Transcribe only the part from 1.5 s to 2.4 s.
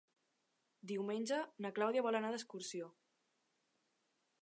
na Clàudia vol anar